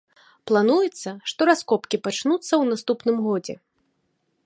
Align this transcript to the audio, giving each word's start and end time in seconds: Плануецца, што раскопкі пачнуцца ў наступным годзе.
Плануецца, 0.51 1.09
што 1.33 1.41
раскопкі 1.51 1.97
пачнуцца 2.07 2.43
ў 2.43 2.63
наступным 2.73 3.17
годзе. 3.27 3.55